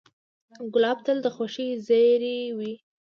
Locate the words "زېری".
1.87-2.37